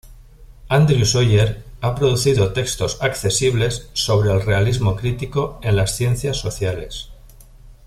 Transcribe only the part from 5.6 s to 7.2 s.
en las ciencias sociales.